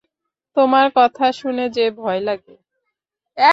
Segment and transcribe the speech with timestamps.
[0.57, 2.55] তোমার কথা শুনে যে ভয় লাগে।